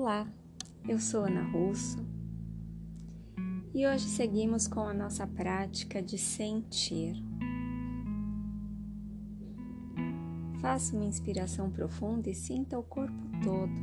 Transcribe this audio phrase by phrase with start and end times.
[0.00, 0.28] Olá,
[0.88, 1.98] eu sou Ana Russo
[3.74, 7.16] e hoje seguimos com a nossa prática de sentir.
[10.60, 13.74] Faça uma inspiração profunda e sinta o corpo todo,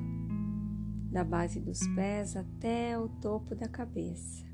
[1.12, 4.46] da base dos pés até o topo da cabeça,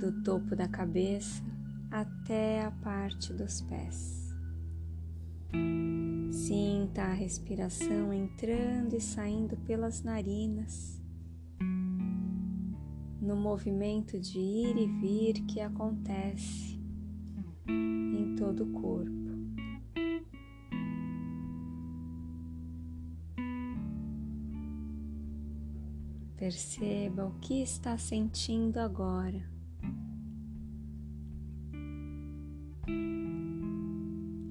[0.00, 1.44] do topo da cabeça
[1.92, 4.34] até a parte dos pés.
[6.30, 11.02] Sinta a respiração entrando e saindo pelas narinas,
[13.20, 16.78] no movimento de ir e vir que acontece
[17.66, 19.14] em todo o corpo.
[26.36, 29.42] Perceba o que está sentindo agora.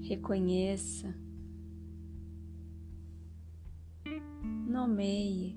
[0.01, 1.15] Reconheça
[4.73, 5.53] nomeie.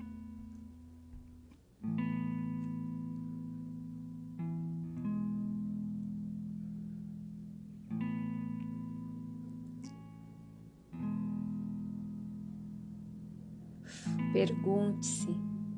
[14.31, 15.27] Pergunte-se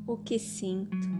[0.05, 1.18] o que sinto.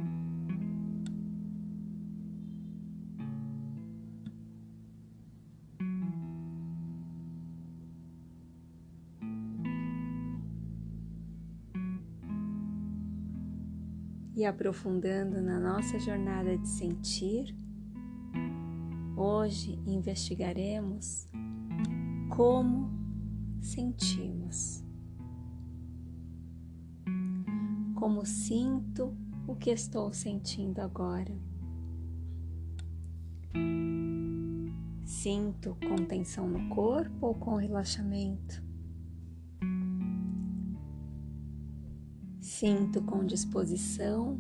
[14.40, 17.54] E aprofundando na nossa jornada de sentir,
[19.18, 21.28] hoje investigaremos
[22.30, 22.90] como
[23.60, 24.82] sentimos.
[27.96, 29.14] Como sinto
[29.46, 31.38] o que estou sentindo agora.
[35.04, 38.69] Sinto com tensão no corpo ou com relaxamento?
[42.60, 44.38] Sinto com disposição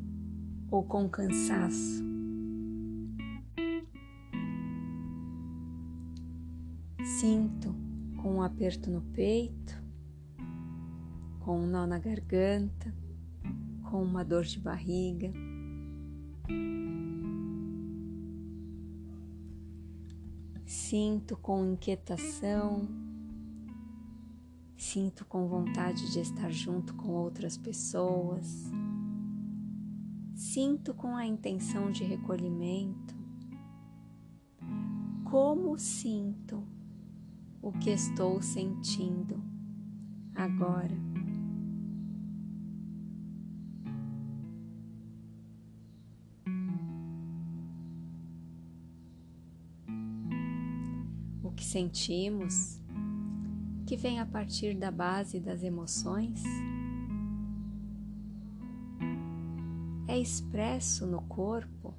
[0.69, 2.03] ou com cansaço?
[7.01, 7.73] Sinto
[8.21, 9.81] com um aperto no peito,
[11.39, 12.93] com um nó na garganta,
[13.89, 15.31] com uma dor de barriga.
[20.65, 22.85] Sinto com inquietação,
[24.79, 28.71] Sinto com vontade de estar junto com outras pessoas.
[30.33, 33.13] Sinto com a intenção de recolhimento.
[35.29, 36.63] Como sinto
[37.61, 39.43] o que estou sentindo
[40.33, 40.97] agora?
[51.43, 52.78] O que sentimos
[53.89, 56.43] que vem a partir da base das emoções
[60.07, 61.95] é expresso no corpo,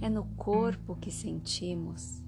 [0.00, 2.22] é no corpo que sentimos,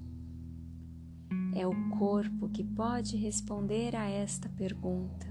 [1.55, 5.25] é o corpo que pode responder a esta pergunta: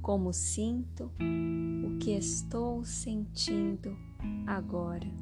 [0.00, 1.12] Como sinto
[1.84, 3.94] o que estou sentindo
[4.46, 5.12] agora?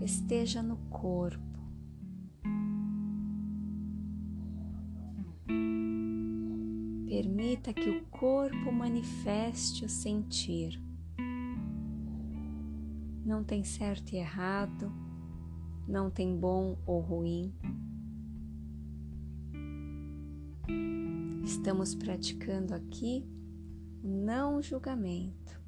[0.00, 1.51] Esteja no corpo
[7.52, 10.82] Permita que o corpo manifeste o sentir.
[13.26, 14.90] Não tem certo e errado,
[15.86, 17.52] não tem bom ou ruim.
[21.44, 23.22] Estamos praticando aqui
[24.02, 25.60] o não julgamento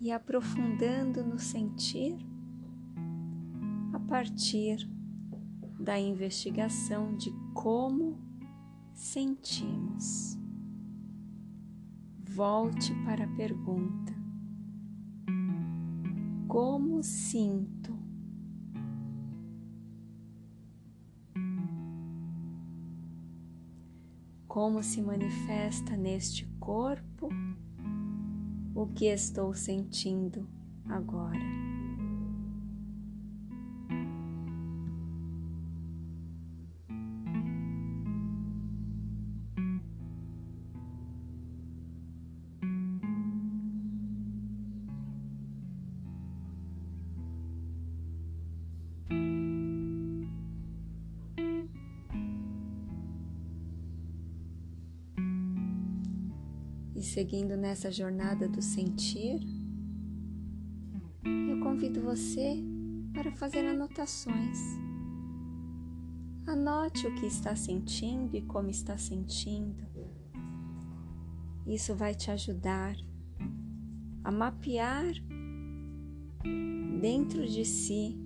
[0.00, 2.16] e aprofundando no sentir
[3.92, 4.88] a partir
[5.80, 8.18] da investigação de como
[8.94, 10.38] sentimos.
[12.34, 14.12] Volte para a pergunta:
[16.48, 17.92] Como sinto?
[24.46, 27.30] Como se manifesta neste corpo
[28.74, 30.46] o que estou sentindo
[30.86, 31.71] agora?
[57.12, 59.38] Seguindo nessa jornada do sentir,
[61.22, 62.56] eu convido você
[63.12, 64.58] para fazer anotações.
[66.46, 69.84] Anote o que está sentindo e como está sentindo.
[71.66, 72.96] Isso vai te ajudar
[74.24, 75.12] a mapear
[76.98, 78.18] dentro de si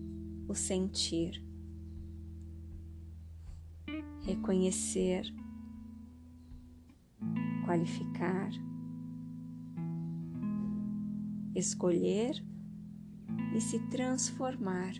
[0.47, 1.45] o sentir,
[4.25, 5.27] reconhecer,
[7.65, 8.49] qualificar,
[11.59, 12.45] escolher
[13.55, 14.93] e se transformar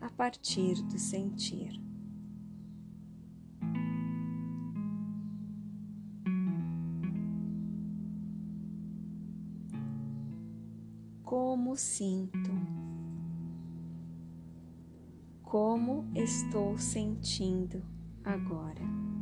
[0.00, 1.82] a partir do sentir.
[11.22, 12.50] Como sinto?
[15.42, 17.82] Como estou sentindo
[18.24, 19.13] agora?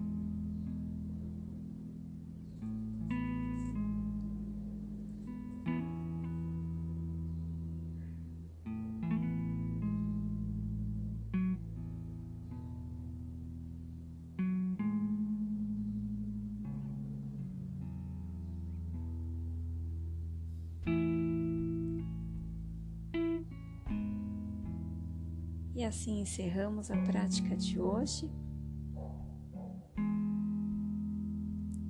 [25.82, 28.30] E assim encerramos a prática de hoje.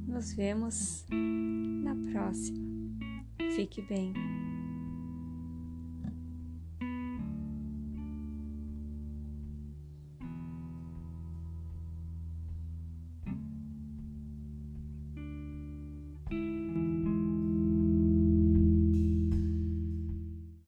[0.09, 2.59] Nos vemos na próxima.
[3.55, 4.15] Fique bem.